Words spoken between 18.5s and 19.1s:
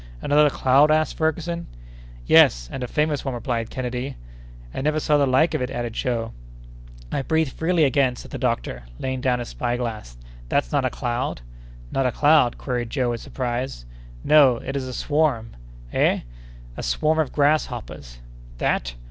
"That?